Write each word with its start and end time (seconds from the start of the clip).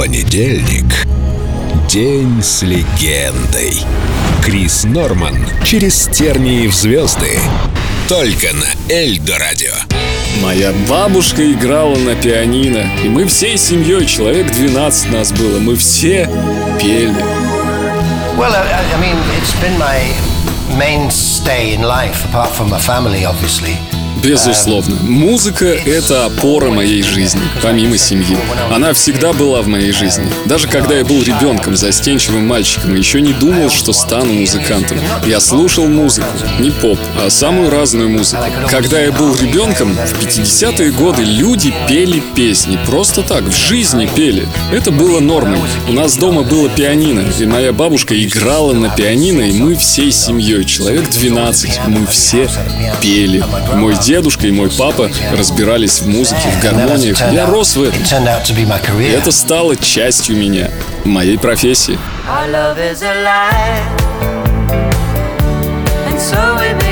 Понедельник. 0.00 1.06
День 1.86 2.42
с 2.42 2.62
легендой. 2.62 3.76
Крис 4.42 4.84
Норман 4.84 5.36
через 5.62 6.06
тернии 6.06 6.68
в 6.68 6.74
звезды. 6.74 7.38
Только 8.08 8.48
на 8.54 8.64
Эльдо 8.90 9.36
радио. 9.38 9.74
Моя 10.40 10.72
бабушка 10.88 11.52
играла 11.52 11.96
на 11.96 12.14
пианино, 12.14 12.86
и 13.04 13.10
мы 13.10 13.26
всей 13.26 13.58
семьей, 13.58 14.06
человек 14.06 14.50
12 14.50 15.12
нас 15.12 15.32
было, 15.32 15.58
мы 15.58 15.76
все 15.76 16.26
пели. 16.80 17.22
Well, 18.38 18.54
I, 18.54 18.80
I 18.80 19.00
mean, 19.02 19.18
it's 19.38 19.52
been 19.60 19.78
my 19.78 20.00
mainstay 20.78 21.74
in 21.74 21.82
life, 21.82 22.24
apart 22.30 22.56
from 22.56 22.70
my 22.70 22.78
family, 22.78 23.26
obviously. 23.26 23.76
Безусловно, 24.22 24.96
музыка— 25.02 25.64
это 25.86 26.26
опора 26.26 26.70
моей 26.70 27.02
жизни, 27.02 27.40
помимо 27.62 27.96
семьи. 27.96 28.36
Она 28.70 28.92
всегда 28.92 29.32
была 29.32 29.62
в 29.62 29.66
моей 29.66 29.92
жизни. 29.92 30.30
Даже 30.44 30.68
когда 30.68 30.94
я 30.94 31.04
был 31.04 31.22
ребенком, 31.22 31.74
застенчивым 31.74 32.46
мальчиком, 32.46 32.94
еще 32.94 33.22
не 33.22 33.32
думал, 33.32 33.70
что 33.70 33.94
стану 33.94 34.34
музыкантом. 34.34 34.98
Я 35.24 35.40
слушал 35.40 35.86
музыку, 35.88 36.28
не 36.58 36.70
поп, 36.70 36.98
а 37.18 37.30
самую 37.30 37.70
разную 37.70 38.10
музыку. 38.10 38.42
Когда 38.68 39.00
я 39.00 39.10
был 39.10 39.34
ребенком, 39.34 39.94
в 39.94 40.22
50-е 40.22 40.92
годы 40.92 41.22
люди 41.22 41.72
пели 41.88 42.22
песни, 42.34 42.78
просто 42.86 43.22
так, 43.22 43.44
в 43.44 43.56
жизни 43.56 44.08
пели. 44.14 44.46
Это 44.70 44.90
было 44.90 45.20
нормой. 45.20 45.60
У 45.88 45.92
нас 45.92 46.16
дома 46.16 46.42
было 46.42 46.68
пианино, 46.68 47.24
и 47.38 47.46
моя 47.46 47.72
бабушка 47.72 48.14
играла 48.22 48.74
на 48.74 48.90
пианино, 48.90 49.42
и 49.42 49.52
мы 49.52 49.76
всей 49.76 50.12
семьей, 50.12 50.64
человек 50.64 51.08
12, 51.08 51.80
мы 51.86 52.06
все 52.06 52.50
пели. 53.00 53.42
Мой 53.74 53.94
дедушка 54.10 54.48
и 54.48 54.50
мой 54.50 54.68
папа 54.76 55.08
разбирались 55.38 56.00
в 56.00 56.08
музыке, 56.08 56.48
в 56.48 56.60
гармониях. 56.60 57.16
Я 57.30 57.46
рос 57.46 57.76
в 57.76 57.82
этом. 57.84 58.02
И 59.00 59.04
это 59.04 59.30
стало 59.30 59.76
частью 59.76 60.36
меня, 60.36 60.68
моей 61.04 61.38
профессии. 61.38 61.96
Our 66.28 66.89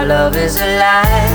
Our 0.00 0.06
love 0.06 0.34
is 0.34 0.56
alive. 0.56 1.29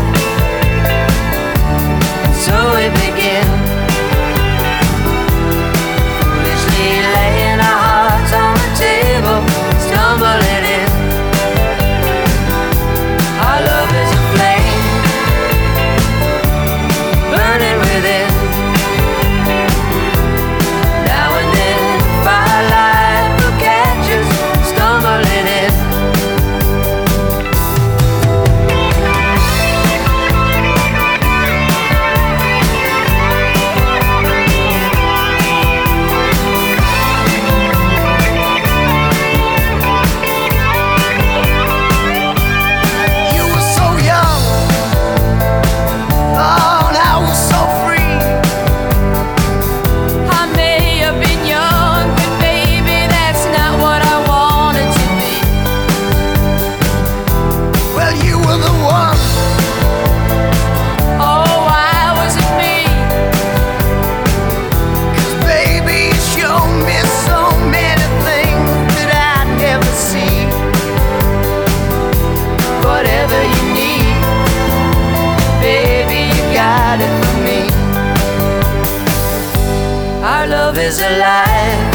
Our 80.26 80.48
love 80.48 80.80
is 80.80 81.00
alive, 81.00 81.94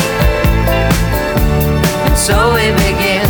and 2.06 2.16
so 2.16 2.54
we 2.54 2.70
begin. 2.78 3.29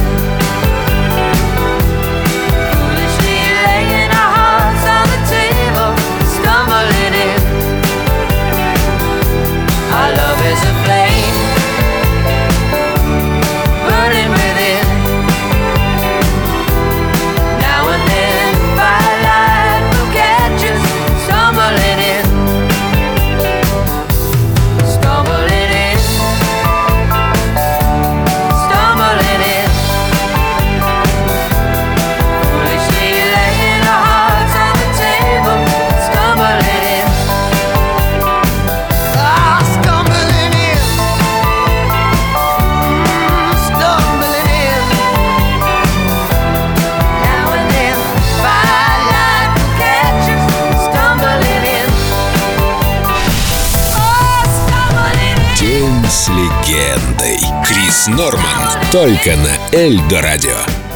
С 56.10 56.28
легендой. 56.28 57.39
Крис 57.65 58.09
Норман. 58.09 58.68
Только 58.91 59.36
на 59.36 59.57
Эльдо 59.71 60.21
радио. 60.21 60.90